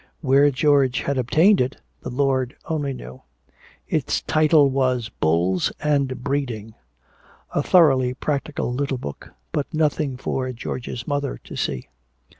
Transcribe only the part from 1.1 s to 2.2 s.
obtained it, the